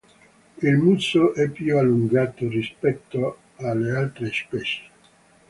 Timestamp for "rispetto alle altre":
2.49-4.31